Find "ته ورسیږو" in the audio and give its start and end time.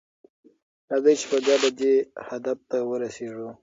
2.69-3.49